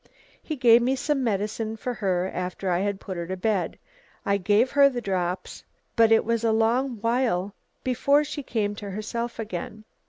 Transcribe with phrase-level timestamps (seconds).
[0.41, 3.77] He gave me some medicine for her after I had put her to bed.
[4.25, 5.63] I gave her the drops,
[5.95, 9.83] but it was a long while before she came to herself again.